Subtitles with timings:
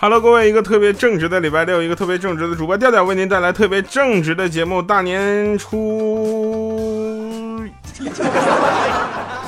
[0.00, 4.80] Hello，各位，一个特别正直的礼拜六，一个特别正直的主播调调为您带来特别正直的节目。
[4.80, 7.60] 大年初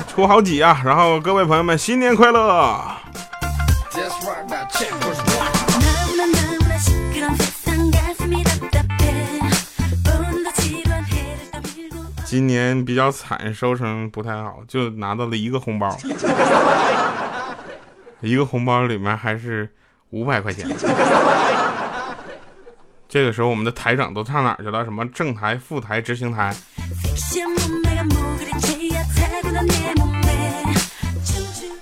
[0.09, 0.81] 初好几啊！
[0.83, 2.81] 然后各位朋友们，新年快乐！
[12.25, 15.97] 今年比较惨，收成不太好，就拿到了一个红包，
[18.19, 19.69] 一个红包里面还是。
[20.11, 20.67] 五百块钱，
[23.09, 24.83] 这个时候我们的台长都上哪儿去了？
[24.83, 26.53] 什么正台、副台、执行台？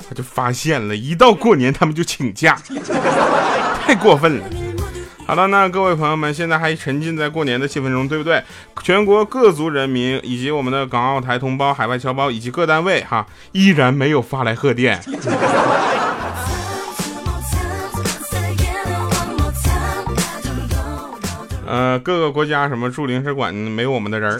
[0.08, 2.58] 他就发现了，一到过年他们就请假，
[3.86, 4.44] 太过分了。
[5.28, 8.44] 好了，那各位朋友们，现在还沉浸在过年的气氛中，对不对？
[8.82, 15.00] 全国各族人民以及我们的港澳台同胞、海外侨胞以及各单位，哈，依然没有发来贺电。
[21.70, 24.40] 呃，各个国家什么驻领事馆没有我们的人儿，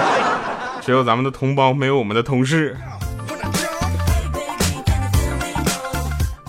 [0.80, 2.74] 只有咱们的同胞，没有我们的同事。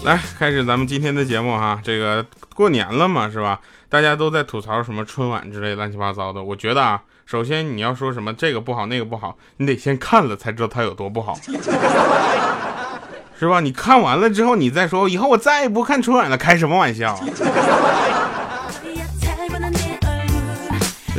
[0.06, 3.60] 来，开始咱们今天的节目哈，这个过年了嘛，是吧？
[3.90, 6.42] 大家都在吐槽什么春晚之类乱七八糟的。
[6.42, 11.38] 我觉得啊，首先你要说什么这个不好那个不好，你得先看了才知道它有多不好，
[13.38, 13.60] 是吧？
[13.60, 17.20] 你看完了之后，你再说以后我再也不看春晚了，开什么玩笑？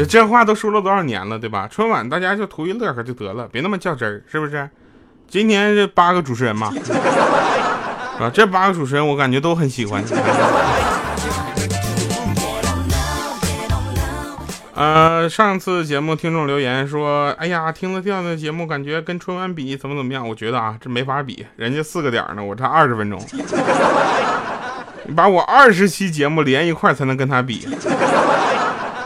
[0.04, 1.68] 这话都说了多少年了，对吧？
[1.70, 4.68] 春晚大家就图一乐呵就得了，别那么较真儿，是不是？
[5.28, 6.72] 今天这八个主持人嘛，
[8.18, 10.02] 啊，这八个主持人我感觉都很喜欢。
[14.74, 20.26] 呃，上次节目听众留言说，哎呀，听了这样的节目，感觉跟春晚比怎么怎么样？
[20.28, 23.20] 我觉得啊，这没法比，人家四个点呢，我差二十分钟，
[25.04, 27.66] 你把我二十期节目连一块才能跟他比。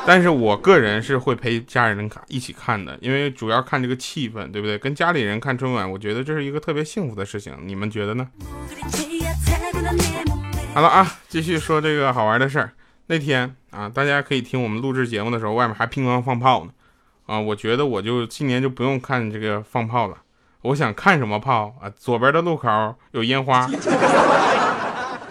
[0.04, 4.76] 但是我个人是会陪家人看一起看的，因为主要看这个气氛，对不对？
[4.76, 7.56] 跟家里人看春晚，我觉得这是一个特别幸福的事情。
[7.64, 8.28] 你们觉得呢？
[10.74, 12.72] 好了啊，继续说这个好玩的事儿。
[13.06, 16.72] 那天啊，大家可以听我们录制节目的时候，外面还乒乓放炮呢。
[17.26, 20.16] 啊，我觉得我就今年就不用看这个放炮了。
[20.62, 21.88] 我想看什么炮啊？
[21.96, 23.68] 左边的路口有烟花。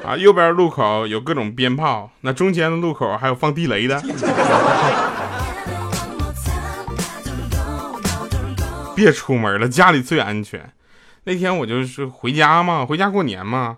[0.04, 4.02] 啊，右边路口有各种鞭炮，那中间的路口还有放地雷的。
[8.96, 10.74] 别出门了，家里最安全。
[11.24, 13.78] 那天我就是回家嘛，回家过年嘛。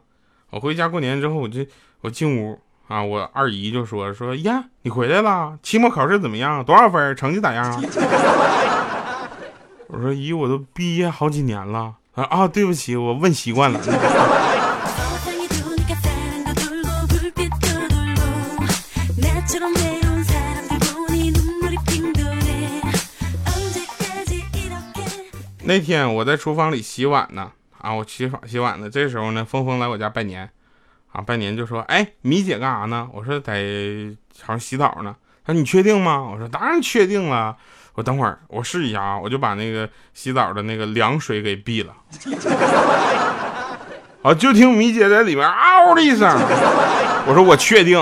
[0.50, 1.66] 我回家过年之后，我就
[2.02, 6.64] 我进屋啊，我二姨就说说呀，你回来了，期末考试怎么样？
[6.64, 7.16] 多少分？
[7.16, 7.82] 成绩咋样啊？
[9.88, 11.96] 我说姨，我都毕业好几年了。
[12.16, 13.80] 啊，对不起，我问习惯了。
[25.66, 28.90] 那天我在厨房里洗碗呢，啊，我洗洗碗呢。
[28.90, 30.50] 这时候呢，峰峰来我家拜年，
[31.12, 33.64] 啊，拜年就说：“哎，米姐干啥呢？”我说：“在
[34.42, 35.16] 好像洗澡呢。”
[35.46, 37.56] 他说：“你确定吗？”我说：“当然确定了。”
[37.96, 41.94] 我等会儿我试一下啊，我就把那个洗澡的那个凉水给闭了。
[44.24, 46.28] 啊，就听米姐在里面嗷的一声，
[47.28, 48.02] 我说：“我确定。”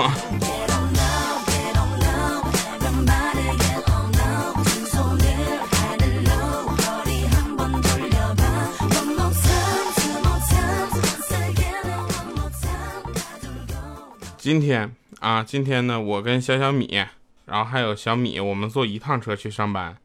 [14.42, 17.00] 今天啊，今天呢，我跟小小米，
[17.46, 19.96] 然后还有小米，我们坐一趟车去上班。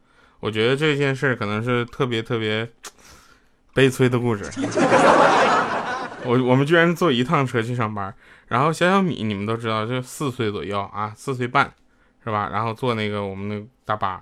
[0.41, 2.69] 我觉得这件事可能是特别特别
[3.73, 4.43] 悲催的故事。
[6.23, 8.13] 我我们居然坐一趟车去上班，
[8.47, 11.73] 然后小小米你们都知道，就四岁左右啊，四岁半，
[12.23, 12.47] 是吧？
[12.53, 14.21] 然后坐那个我们那大巴，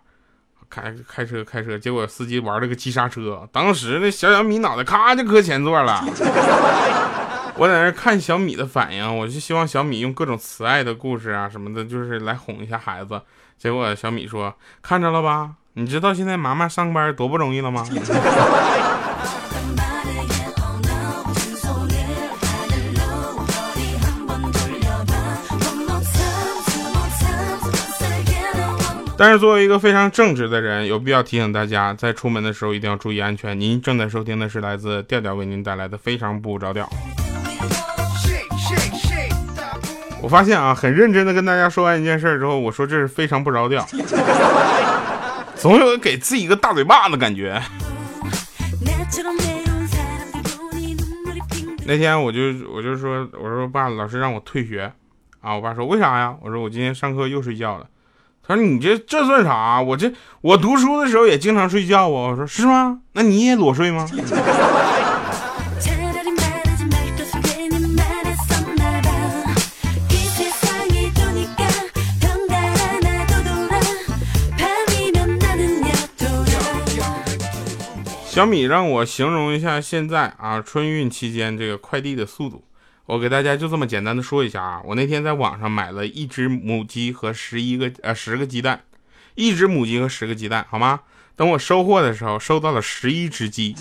[0.69, 6.01] 开开车开车，结果司机玩了个急刹车，当时那小小米脑袋咔就搁前座了。
[7.57, 13.21] 我在那看小米的反应，我就希望小米用各种慈爱的故事啊什么的，就是来哄一下孩子。
[13.57, 14.53] 结果小米说
[14.83, 15.51] ：“看着了吧？
[15.73, 17.87] 你知道现在妈妈上班多不容易了吗？”
[29.17, 33.57] 但是作为一个非常正直的人，有必要提醒大家，在出门的时候一定要注意安全。
[33.57, 36.83] 您正在收听的是来自调调为您带来的《非常不着调》。
[40.25, 43.85] 我发现啊，很认真的跟大家说完一件事之后，我说这是非常不着调，
[45.55, 47.61] 总有给自己一个大嘴巴子感觉。
[51.85, 52.39] 那天我就
[52.73, 54.91] 我就说我说爸，老师让我退学
[55.41, 56.33] 啊，我爸说为啥呀？
[56.41, 57.85] 我说我今天上课又睡觉了。
[58.47, 59.79] 他说你这这算啥？
[59.79, 60.11] 我这
[60.41, 62.07] 我读书的时候也经常睡觉啊。
[62.07, 63.01] 我说是吗？
[63.13, 64.09] 那你也裸睡吗？
[78.35, 82.65] 小米让我形容一下现在啊春运期间这个快递的速度，
[83.05, 84.81] 我给大家就这么简单的说一下啊。
[84.83, 88.83] 我那天在网上买了一只母鸡和十一个呃十个鸡蛋，
[89.35, 90.99] 一只母鸡和十个鸡蛋，好吗？
[91.37, 93.73] 等我收货的时候，收到了十一只鸡。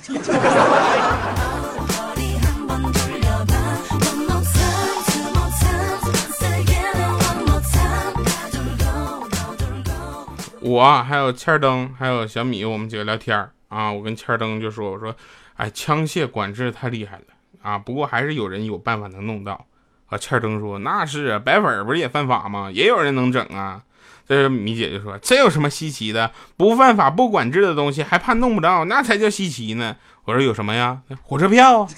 [10.61, 15.13] 我还有欠灯还有小米，我们几个聊天啊，我跟千灯就说：“我说，
[15.57, 17.25] 哎，枪械管制太厉害了
[17.61, 17.77] 啊！
[17.77, 19.67] 不过还是有人有办法能弄到。”
[20.07, 22.71] 啊，千灯说：“那是啊白粉不是也犯法吗？
[22.71, 23.83] 也有人能整啊。”
[24.29, 26.31] 这时米姐就说：“这有什么稀奇的？
[26.57, 28.85] 不犯法不管制的东西，还怕弄不着？
[28.85, 31.01] 那才叫稀奇呢。”我说：“有什么呀？
[31.23, 31.89] 火车票。”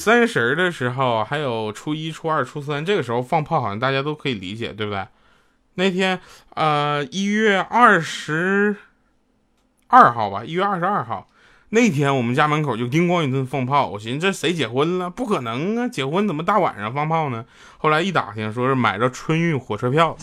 [0.00, 5.06] 三十的时候，还有初一、初二、初三，这个时候放炮好像大家都可以理解，对不对？
[5.74, 6.18] 那天，
[6.54, 8.76] 呃，一月二十
[9.88, 11.28] 二号吧，一月二十二号
[11.68, 13.88] 那天，我们家门口就叮咣一顿放炮。
[13.88, 15.10] 我寻思这谁结婚了？
[15.10, 17.44] 不可能啊，结婚怎么大晚上放炮呢？
[17.76, 20.16] 后来一打听，说是买着春运火车票。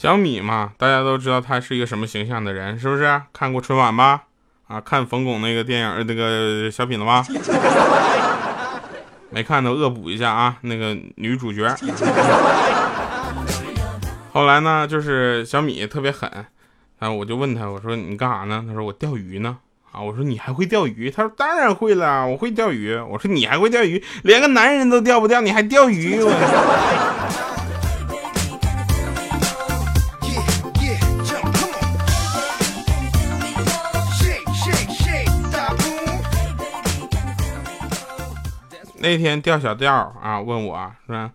[0.00, 3.20] 小米嘛，大家都知道他是一个什么形象的人，是不是？
[3.32, 4.22] 看过春晚吧？
[4.68, 7.26] 啊，看冯巩那个电影那个小品了吗？
[9.30, 11.68] 没看的恶补一下啊，那个女主角。
[14.32, 16.30] 后来呢，就是小米特别狠，
[17.00, 18.64] 然后，我就问他，我说你干啥呢？
[18.68, 19.58] 他说我钓鱼呢。
[19.90, 21.10] 啊，我说你还会钓鱼？
[21.10, 22.94] 他说当然会了，我会钓鱼。
[22.94, 24.00] 我说你还会钓鱼？
[24.22, 26.20] 连个男人都钓不钓，你还钓鱼？
[26.20, 27.57] 我。
[39.00, 39.92] 那天调小调
[40.22, 41.30] 啊，问我说：“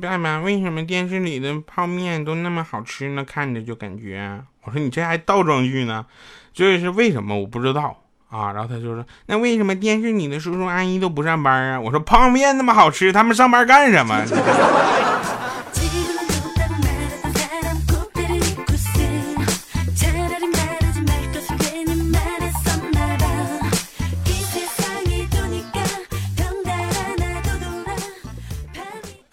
[0.00, 3.24] 爸爸，为什么电视里的泡面都那么好吃呢？
[3.24, 6.06] 看着就感觉……”我说：“你这还倒装句呢？
[6.52, 7.38] 这是为什么？
[7.38, 14.22] 我不知道啊。”然后他就说：“那为什么电视里的叔叔阿姨都不上班啊？”我说：“泡面那么好吃，他们上班干什么？”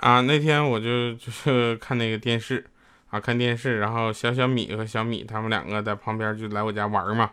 [0.05, 2.63] 啊，那天我就就是 看那个电视，
[3.09, 7.31] 啊，看电视，然后小小米和小米他们两个在旁边就来我家玩嘛，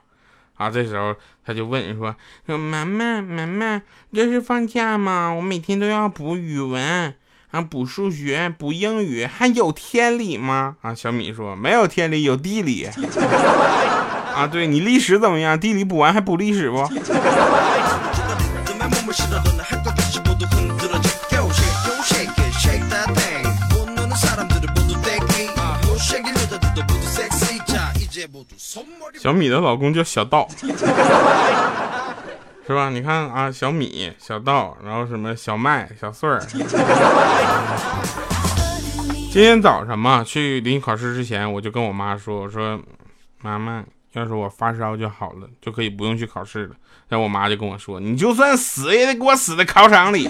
[0.56, 1.14] 啊，这时候
[1.44, 2.16] 他就问说
[2.46, 5.30] 说妈妈妈妈，这是放假吗？
[5.34, 7.14] 我每天都要补语文
[7.50, 10.78] 啊，补数学，补英语，还有天理吗？
[10.80, 12.88] 啊，小米说没有天理，有地理。
[14.34, 15.60] 啊，对你历史怎么样？
[15.60, 16.78] 地理补完还补历史不？
[28.56, 30.48] 小米的老公叫小道，
[32.66, 32.88] 是吧？
[32.90, 36.40] 你看啊，小米、小道，然后什么小麦、小穗儿。
[39.30, 42.78] 今天早上嘛，去临考试之前，我就跟我妈说：“我说
[43.40, 43.82] 妈妈，
[44.12, 46.74] 要是我发烧就好了，就可以不用去考试了。”
[47.08, 50.28] 然后我妈就跟我说：“你就算死也得给我死在考场里。”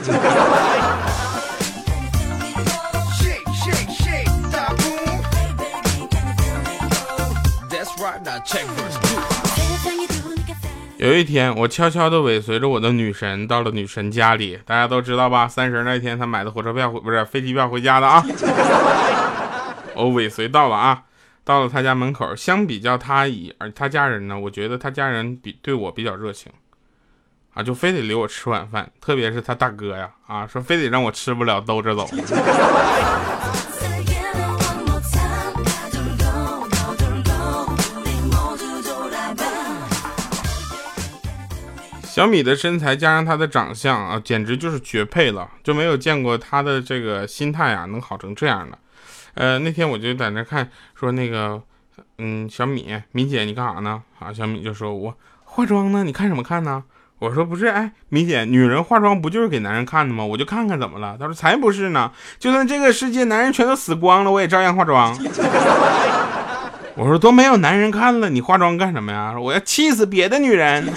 [10.98, 15.48] 有一天，我悄悄的尾随着我的女神到了女神家里，大家都知道吧？
[15.48, 18.24] 三十那天，她买的火车票不是飞机票回家的啊。
[19.94, 21.02] 我尾随到了啊，
[21.44, 22.34] 到了她家门口。
[22.36, 26.52] 相比较她以而她家人呢，我觉得她家人比对我比较热情
[27.54, 32.08] 啊，就非得留我吃晚饭，特别是他大哥呀啊，说非得让我吃不了兜着走。
[42.12, 48.76] 小米的身材加上他的长相啊，简直就是绝配了，就没有见过他的这个心态啊能好成这样的。
[49.33, 51.62] 呃，那天我就在那看，说那个，
[52.19, 54.02] 嗯，小米，米姐你干啥呢？
[54.19, 56.85] 啊，小米就说我化妆呢，你看什么看呢？
[57.19, 60.23] 我说不是，哎，米姐，女人化妆不就是给男人看的吗？
[60.23, 61.16] 我就看看怎么了。
[61.19, 65.16] 她说才不是呢，就算这个世界男人全都死光了，我也照样化妆。
[66.95, 69.35] 我说都没有男人看了，你化妆干什么呀？
[69.40, 70.92] 我要气死别的女人。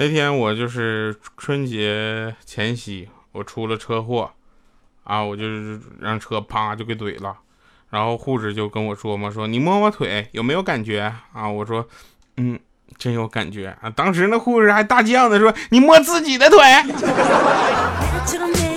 [0.00, 3.06] 那天我就是春节前夕。
[3.32, 4.28] 我出了车祸，
[5.04, 7.32] 啊，我就是让车啪就给怼了，
[7.90, 11.48] 然后护士就跟我说嘛，说你摸摸腿有没有感觉啊？
[11.48, 11.86] 我说，
[12.38, 12.58] 嗯，
[12.98, 13.88] 真有感觉啊。
[13.90, 16.58] 当时那护士还大叫的说，你摸自己的腿。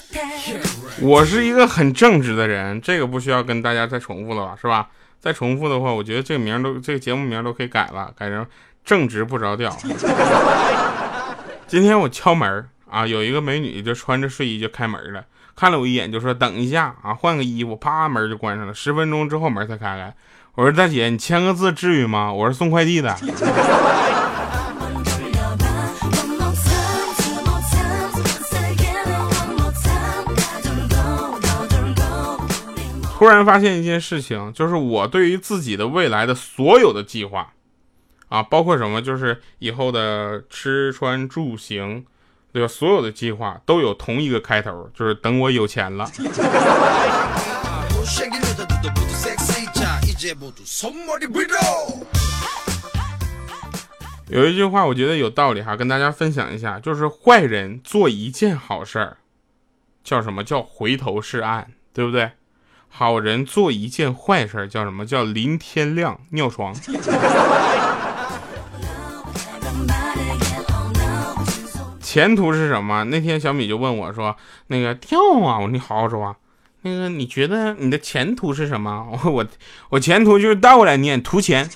[1.00, 4.88] 我是一个很正直的人，这个不需要跟大家再重复了吧，是吧？
[5.20, 8.46] 再重复的话，我觉得这个名都这个节目名都可以改了，改成
[8.84, 9.76] 正直不着调。
[11.66, 18.74] 今天我敲门啊，有一个美女就穿着睡衣就开门了，看了我一眼就说等一下啊，换个衣服，啪门就关上了。
[18.74, 20.14] 十分钟之后门才开开。
[20.54, 22.30] 我说大姐，你签个字至于吗？
[22.32, 23.16] 我是送快递的。
[33.22, 37.52] 突然发现一件事情，就是我对于自己的未来的所有的计划，
[38.28, 42.04] 啊，包括什么，就是以后的吃穿住行，
[42.52, 42.66] 对吧？
[42.66, 46.10] 所有的计划都有同一个开头，就是等我有钱了。
[54.28, 59.18] 有一句话我觉得有道理哈，跟大家分享一下，就是坏人做一件好事儿，
[60.02, 62.32] 叫什么叫回头是岸，对不对？
[62.94, 65.06] 好人做一件坏事叫什么？
[65.06, 66.74] 叫临天亮尿床。
[72.00, 73.04] 前途是什么？
[73.04, 74.36] 那天小米就问我说
[74.68, 76.36] ：“那个跳啊，我你好好说话。
[76.82, 79.08] 那个你觉得你的前途是什么？
[79.24, 79.46] 我我
[79.88, 81.66] 我前途就是倒过来念，图钱。”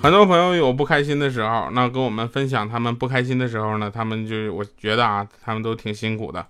[0.00, 6.46] 很多朋友有不开心的时候，那跟我们分享他们不开心的时候呢，他们就我觉得啊，他们都挺辛苦的，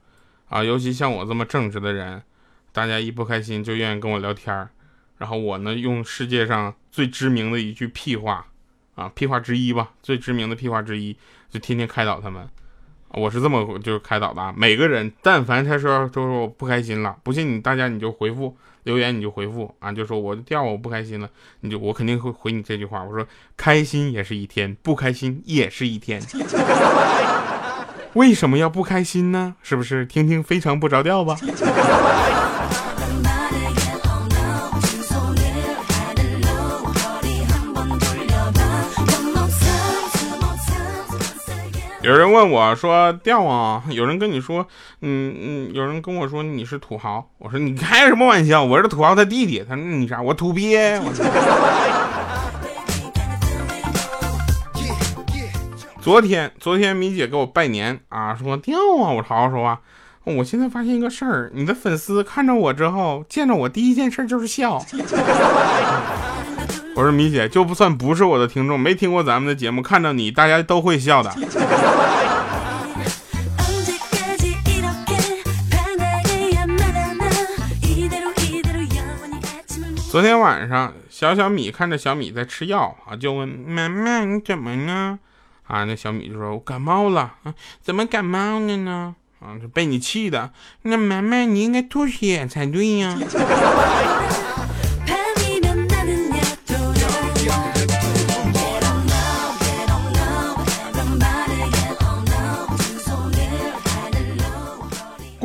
[0.51, 2.23] 啊，尤其像我这么正直的人，
[2.73, 4.69] 大家一不开心就愿意跟我聊天儿，
[5.17, 8.47] 然后我呢用世界上最知名的一句屁话，
[8.95, 11.17] 啊，屁话之一吧，最知名的屁话之一，
[11.49, 12.47] 就天天开导他们，
[13.13, 18.55] 我是这么就是开导的，啊每个人但凡他说都说我不开心了，不信你大家你就回复。
[18.89, 21.29] 留言你就回复啊，就说我掉我不开心了，
[21.61, 23.05] 你就我肯定会回你这句话。
[23.05, 26.23] 我说开心也是一天，不开心也是一天。
[28.15, 29.57] 为什么要不开心呢？
[29.63, 31.37] 是不是听听非常不着调吧？
[42.09, 44.67] 有人问我说：“掉啊！”有人跟你说
[45.03, 48.65] ：“嗯嗯。”有人跟我说：“你是土豪。”我说：“你开什么玩笑？
[48.65, 50.23] 我是土豪他弟弟。”他说：“你啥？
[50.23, 50.99] 我土鳖。”
[56.01, 59.13] 昨天，昨天米姐给我拜年啊，说掉啊！
[59.13, 59.79] 我好好说话。
[60.25, 64.83] 我现在发现一个事儿，你的粉丝看着我之后，见着我第一件事就是笑。
[66.99, 71.31] 我说米姐，就不算不是我的听众，没听过咱们的节目，看到你，大家都会笑的。
[80.11, 85.21] 昨天晚上，小小米看着小米在吃药啊，就问妈妈你怎么了？
[85.69, 89.15] 啊，那小米就说我感冒了啊，怎么感冒了呢？
[89.39, 90.51] 啊，就被你气的。
[90.83, 93.17] 那妈妈你应该吐血才对呀。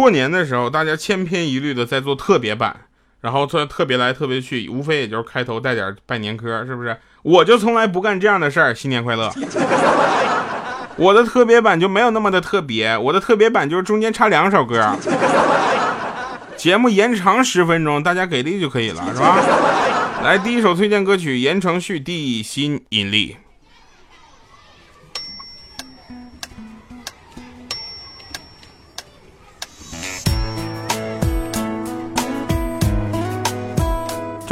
[0.03, 2.75] 过年的时候，大家千篇一律的在做特别版，
[3.21, 6.97] 然后做特别来特别去，无非也就是开头带点拜年歌，是不是？
[7.21, 8.75] 我就从来不干这样的事儿。
[8.75, 9.31] 新年快乐！
[10.97, 14.93] 我的特别版就没有那么的特别，我的特别版就是中间插两首歌，
[16.57, 19.37] 节目延长十分钟，大家给力就可以了，是吧？
[20.21, 23.37] 来，第一首推荐歌曲，言承旭《地心引力》。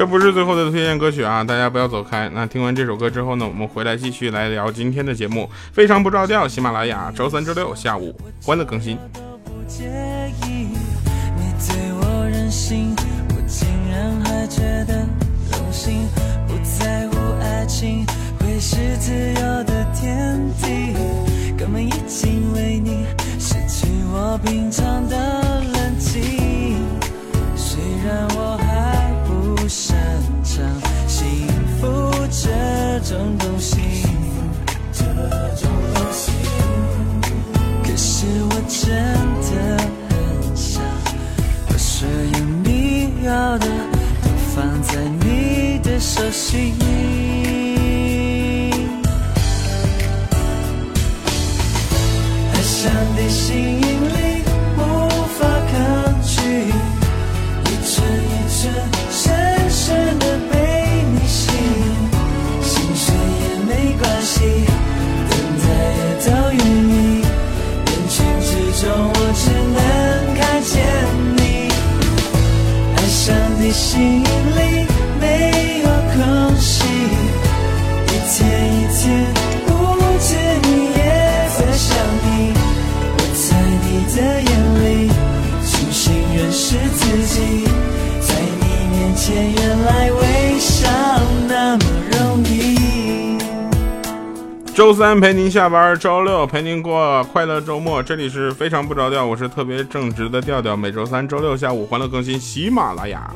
[0.02, 2.28] 这不是最后的推荐歌曲啊，大家不要走开。
[2.34, 5.48] 那听完这首歌之后呢，我们回来继续来聊今天的节目。
[5.72, 8.98] 非常不着调，喜马拉雅周三、周六下午欢乐更新。
[18.60, 20.96] 是自由的天地，
[21.56, 23.06] 根本已经为你
[23.40, 26.22] 失去我平常的冷静。
[27.56, 29.11] 虽然我还
[30.54, 30.68] 长
[31.08, 31.48] 幸
[31.80, 32.50] 福这
[33.06, 33.80] 种东西，
[37.82, 38.92] 可是我真
[39.48, 39.52] 的
[40.10, 40.14] 很
[40.54, 40.84] 想
[41.70, 43.66] 把所有你要的
[44.22, 46.76] 都放在你的手心。
[53.16, 53.81] 的吸引
[94.82, 98.02] 周三陪您下班，周六陪您过快乐周末。
[98.02, 100.76] 这里是非常不着调，我是特别正直的调调。
[100.76, 103.32] 每周三、周六下午欢乐更新，喜马拉雅。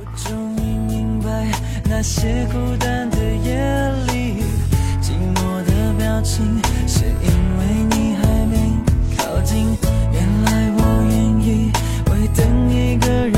[12.36, 13.35] 等一个人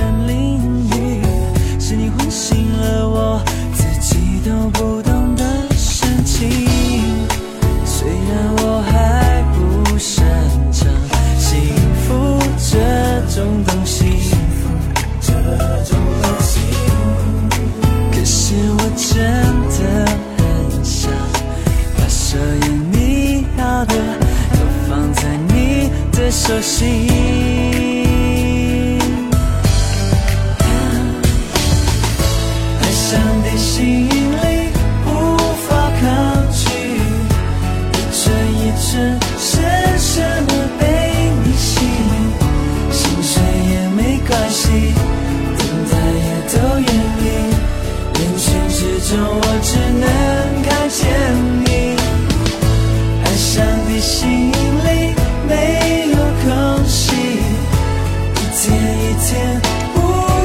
[58.67, 59.61] 天一天
[59.95, 59.97] 不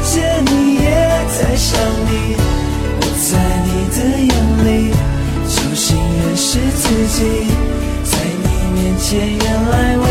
[0.05, 0.15] 见
[0.47, 0.87] 你也
[1.27, 1.71] 在想
[2.07, 2.11] 你。
[3.01, 3.31] 我在
[3.67, 3.99] 你的
[4.31, 4.33] 眼
[4.65, 4.69] 里
[5.49, 7.19] 重新认识自己，
[8.05, 10.05] 在你面前原来为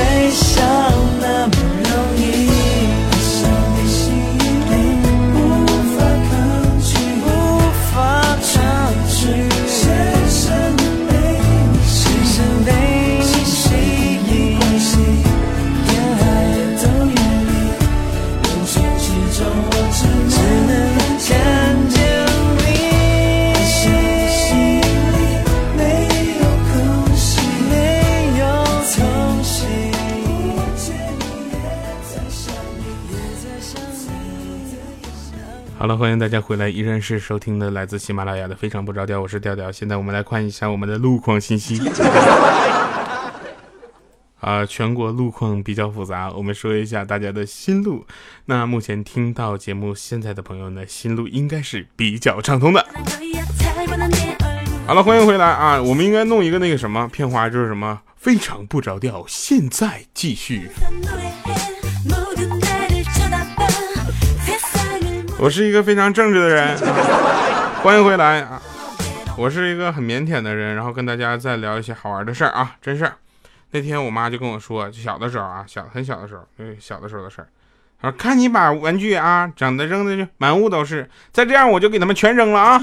[35.82, 39.72] 好了，欢迎大家回来，依然是收听的来自喜马拉雅的非常不着调，我是调调。
[39.72, 41.82] 现在我们来看一下我们的路况信息。
[44.42, 48.06] 啊，全国路况比较复杂，我们说一下大家的心路。
[48.46, 52.86] 那目前听到节目现在的朋友呢，心路应该是比较畅通的。
[54.86, 55.82] 好了，欢迎回来啊！
[55.82, 60.70] 我们应该弄一个那个什么片花，就是什么非常不着调，现在继续。
[65.42, 66.78] 我是一个非常正直的人，
[67.82, 68.62] 欢迎回来啊！
[69.36, 73.16] 我是一个很腼腆的人，然后跟大家再聊一些好玩的事儿啊，真事儿。
[73.72, 77.48] 那天我妈就跟我说，就小的时候啊，小很小的时候，对，小的时候的事儿。
[78.00, 82.80] 她说：“看你把玩具啊整的扔的就满屋都是，再这样我就给他们全扔了啊！”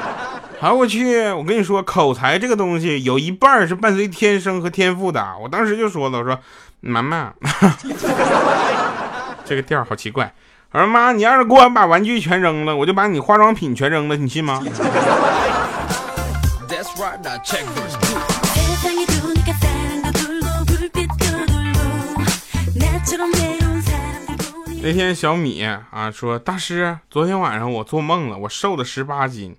[0.58, 5.36] 好，我去，我跟你说，口才这个东西有一半是伴随天生和天赋的。
[5.42, 6.38] 我当时就说了，我说
[6.80, 7.34] ：“妈妈，
[9.44, 10.32] 这个调好奇怪。”
[10.72, 14.62] 我说妈，你要是给我把玩具全扔了，我就把你化妆品全扔了，你信吗？
[24.82, 29.54] 那天小米啊说：“大师，昨天晚上我做梦了，我瘦了十八斤。”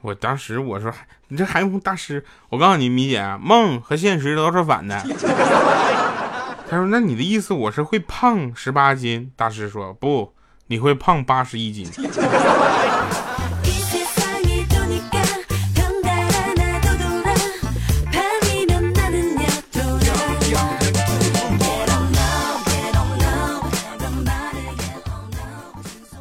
[0.00, 0.90] 我当时我说
[1.28, 2.24] ：“你这还用大师？
[2.48, 4.98] 我告诉你，米姐，梦和现实都是反的。”
[6.72, 10.32] 他说：“那你的意思我是会胖十八斤？”大师说：“不，
[10.68, 11.86] 你会胖八十一斤。”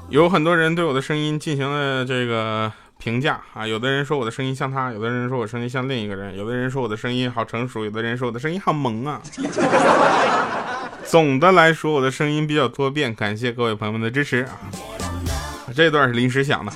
[0.10, 2.70] 有很多人对我的声音进行了这个
[3.02, 9.20] 评价啊，有的人说我的声音像他，有的人说我声音像另一个人，有的人说我的声音好成熟，有的人说我的声音好萌啊。
[11.04, 14.54] 总的来说，我的声音比较多变，感谢各位朋友们的支持啊。
[15.76, 16.72] 这段是临时想的。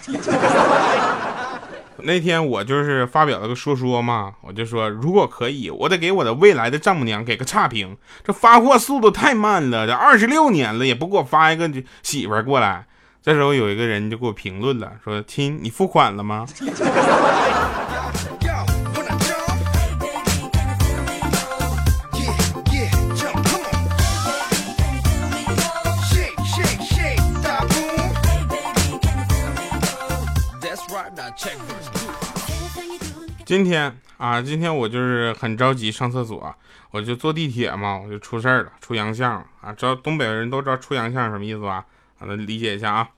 [1.99, 12.87] 那天我就是发表了个说说嘛，我就说如果可以，我得给我的未来的丈母娘给个差评，这发货速度太慢了，这二十六年了也不给我发一个媳妇过来。
[13.25, 16.45] 这时候有一个人就给我评论了，说：“亲，你付款了吗？”
[33.43, 36.55] 今天啊，今天我就是很着急上厕所，
[36.91, 39.73] 我就坐地铁嘛，我就出事儿了，出洋相了啊！
[39.73, 41.83] 知道东北人都知道出洋相什么意思吧？
[42.19, 43.09] 啊，那理解一下啊。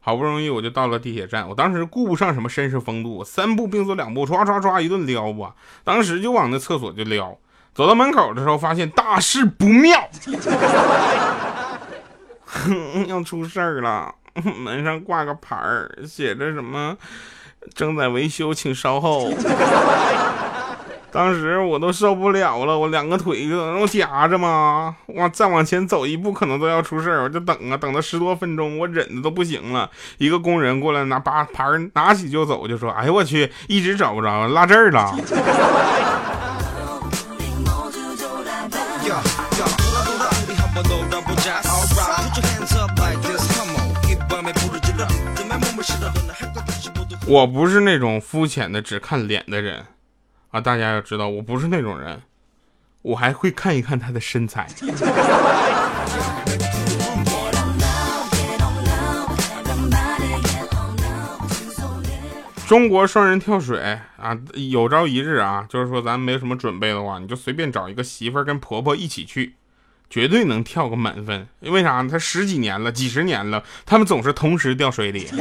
[0.00, 7.36] 好不容易我就到了地铁站，我当时顾不上什么绅士风度，三步并作两步，唰唰唰一顿撩吧，当时就往那厕所就撩。
[7.74, 10.08] 走到门口的时候，发现大事不妙，
[13.06, 14.14] 要出事儿了。
[14.56, 16.96] 门上挂个牌儿，写着什么
[17.74, 19.30] “正在维修，请稍后”。
[21.10, 29.90] 当时我都受不了了，我两个腿搁那夹着嘛，哇，再往前走一步可能都要出事儿，我就等啊，等了十多分钟，我忍的都不行了。
[30.18, 35.16] 一个工人过来拿把牌拿起就走，就说：“哎呦我去，一直找不着，落这儿了。
[47.26, 49.84] ”我不是那种肤浅的只看脸的人。
[50.50, 52.22] 啊，大家要知道，我不是那种人，
[53.02, 54.66] 我还会看一看他的身材。
[62.66, 69.54] 中国双人跳水啊，有朝一日啊，就是说咱没什么准备的话，你就随便找一个媳妇儿跟婆婆一起去，
[70.10, 71.48] 绝对能跳个满分。
[71.60, 72.02] 因为啥？
[72.06, 75.28] 他十几年了，几十年了，他们总是同时掉水里。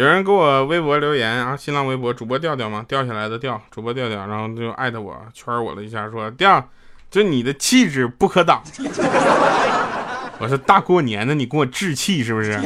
[0.00, 2.82] 有人给我微博留言啊，新浪微博主播调调吗？
[2.88, 6.66] 掉下来的调，主播调调，然后就艾特我，圈我了一下，说调，
[7.10, 8.62] 就你的气质不可挡。
[10.40, 12.58] 我说大过年的，你给我置气是不是？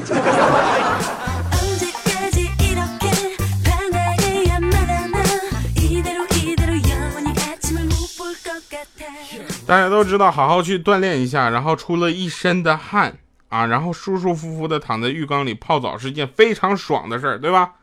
[9.67, 13.17] 大家都知道，好好去锻炼一下，然后出了一身的汗。
[13.55, 17.75] 啊，然后舒舒服服的躺在浴缸里泡澡是一件非常爽的事儿，对吧？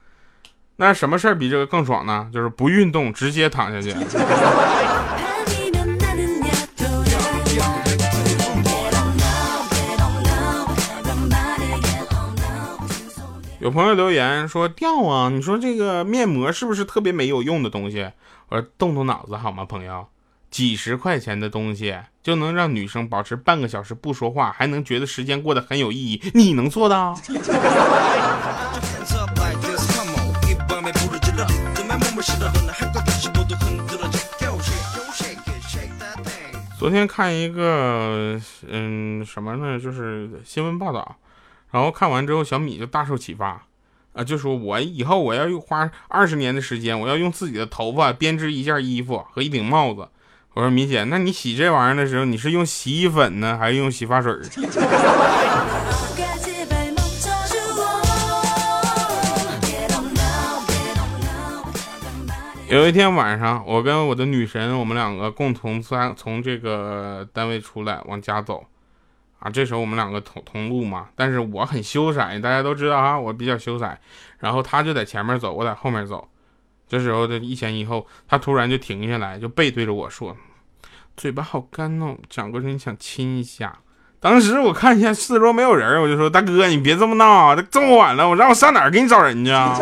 [0.76, 2.30] 那什么事儿比这个更爽呢？
[2.34, 3.96] 就是不运动，直接躺下去。
[13.62, 18.12] 有朋友留言说掉啊，你说这个面膜是不是特别没有用的东西？
[18.50, 20.06] 我说动动脑子好吗，朋友？
[20.52, 27.18] 几十块钱的东西就能让女生保持半个小时不说话，还能觉得时间过得很有意义，你能做到？
[36.78, 38.38] 昨天看一个，
[38.68, 39.80] 嗯，什么呢？
[39.80, 41.16] 就是新闻报道，
[41.72, 43.64] 然后看完之后，小米就大受启发，
[44.12, 50.10] 啊，就说我以后我要花二十年的时间，我要用自己的头发编织一件衣服和一顶帽子。
[50.54, 54.34] 我说米姐，那你洗这玩意儿的时候，你是用洗衣粉呢，还是用洗发水？
[62.68, 68.66] 有一天晚上，我跟我的女神，我们两个共同从从这个单位出来往家走，
[69.40, 73.98] 啊，这时候我们两个同同路嘛，但是我很羞涩，大家都知道啊，我比较羞涩，
[74.40, 76.28] 然后她就在前面走，我在后面走。
[76.92, 80.36] 这时候的一前一后，他突然就停下来，就背对着我说
[81.16, 83.78] ：“嘴巴好干哦，转过身想亲一下。”
[84.20, 89.80] 当时我看一下四周没有人，我就说：“大哥，你别这么闹，这这么晚了，我让我上哪儿给你找人去啊？”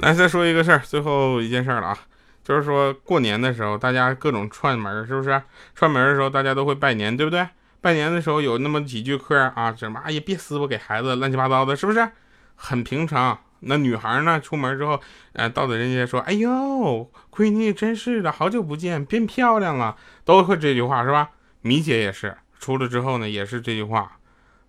[0.00, 1.98] 来，再说一个事儿，最后一件事儿了啊。
[2.44, 5.42] 就是说过年的时候，大家各种串门，是不是？
[5.74, 7.48] 串门的时候，大家都会拜年，对不对？
[7.80, 12.06] 拜年的时候有那么几句嗑啊，什么哎呀别撕吧，给孩子乱七八糟的，是不是？
[12.54, 13.38] 很平常。
[13.66, 15.00] 那女孩呢，出门之后，
[15.32, 21.30] 呃，到的人家说，哎呦，闺女真是的，好久不见，变漂亮了，都会这句话是吧？
[21.62, 24.18] 米姐也是，出了之后呢，也是这句话。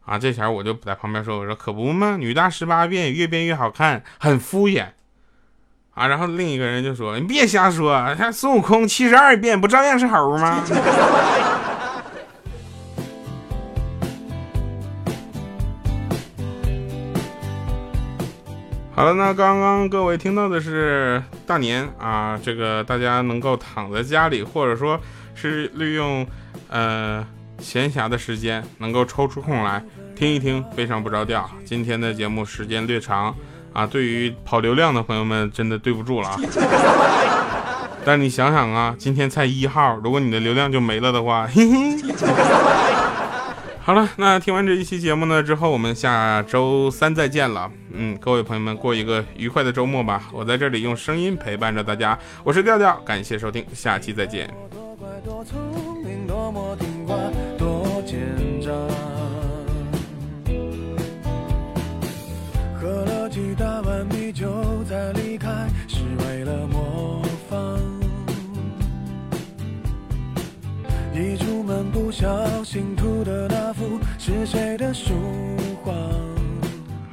[0.06, 4.90] 啊，这前儿我就不在旁边说，我说可不嘛，女大十八变，越变越好看，很敷衍。
[5.96, 10.62] 啊，然后另一个人就说：“你别瞎说，像孙悟空七十二变，不照样是猴吗？”
[18.94, 25.00] 好了，那刚刚各位听到的是大年啊，这个大家能够躺在家里，或者说
[25.34, 26.28] 是利用
[26.70, 27.26] 呃
[27.60, 29.82] 闲暇的时间，能够抽出空来
[30.14, 31.50] 听一听，非常不着调。
[31.64, 33.34] 今天的节目时间略长。
[33.76, 36.40] 啊，对于跑流量的朋友们，真的对不住了啊！
[38.06, 41.98] 但你想想啊，今天才一号，如果你的流量就没了的话，嘿嘿。
[43.84, 47.70] 好了，那听完这一期节目呢之后，我们下周三再见了。
[47.92, 50.24] 嗯，各位朋友们，过一个愉快的周末吧！
[50.32, 54.50] 我在这里用声音陪伴着大家，我是调调，感谢收听，下期再见。
[58.06, 58.16] 几
[72.18, 75.12] 小心涂的那幅是谁的书
[75.84, 75.92] 画？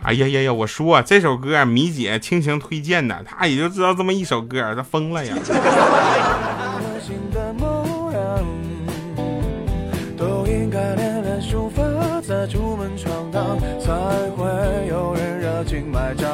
[0.05, 0.53] 哎呀呀呀！
[0.53, 5.35] 我说啊这首歌米姐倾情推荐的，她也就知道这么一首歌，她疯了呀！
[10.17, 11.83] 都应该练练书法，
[12.21, 13.91] 再出门闯荡，才
[14.37, 14.47] 会
[14.89, 15.33] 有人。
[15.67, 16.29] 请买账。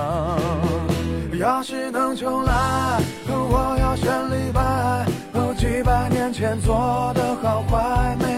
[1.38, 5.07] 要是能重来，我要选李白。
[5.57, 8.38] 几百年前做的好坏，没。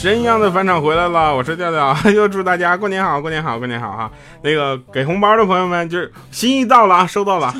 [0.00, 4.10] 神一样的返场回来了，我是调调， 又祝大家过年好，过年好，过年好哈！
[4.40, 7.54] 那个给红包的朋友们，就是心意到了啊，收到了，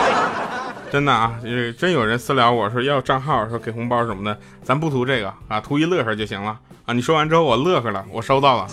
[0.90, 6.94] 真的啊，就是真有人私聊我说要账号，说给红包什么的，咱不图这个啊，图一乐呵就行了啊！
[6.94, 8.66] 你说完之后我乐呵了，我收到了。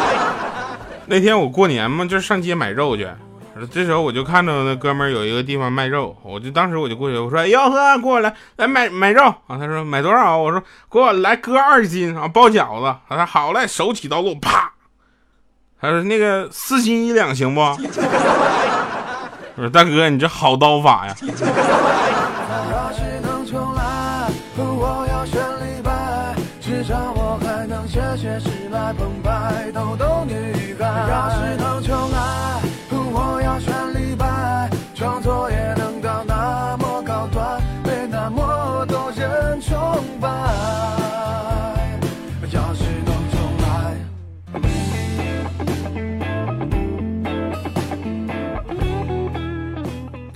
[1.08, 3.08] 那天我过年嘛，就是上街买肉去。
[3.70, 14.72] 这时候我就看到那哥们儿有一个地方卖肉，我就当时我就过去，我说：“哎呦呵，过来来买买肉啊！”他说：“买多少？”我说：“给我来割二斤啊，包饺子。”他说：“好嘞。”手起刀落，啪！
[15.80, 17.60] 他说：“那个四斤一两行不？”
[19.54, 21.14] 我说：“大哥，你这好刀法呀！”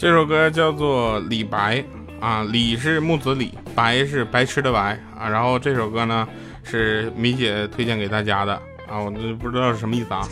[0.07, 1.79] 这首歌叫做《李白》
[2.25, 5.29] 啊，李是木子李，白是白痴的白啊。
[5.29, 6.29] 然后这首歌呢
[6.63, 8.53] 是米姐推荐给大家的
[8.89, 10.23] 啊，我这不知道是什么意思啊。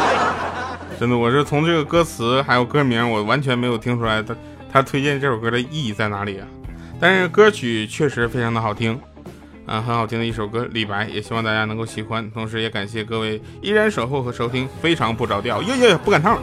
[0.98, 4.34] 真的，我是从这个歌词还有歌名，我完全没有听出来他
[4.72, 6.46] 他推荐这首歌的意义在哪里啊。
[6.98, 8.98] 但是歌曲确实非常的好听，
[9.66, 12.30] 啊，很好听的一首歌《李白》，也希望大家能够喜欢。
[12.30, 16.42] 同时也感谢各位依然守候和收听，非常不着调，耶耶，不赶趟了。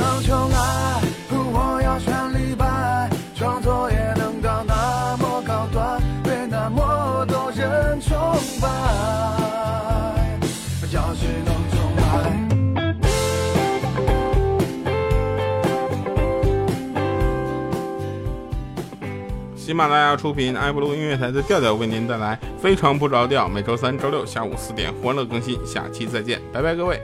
[19.71, 27.01] 喜马拉雅出品，爱布鲁音乐台的调调为您带来《非常不着调》，每周三、周六下午四点欢乐更新，下期再见，拜拜各位。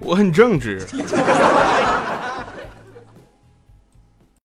[0.00, 0.84] 我很正直。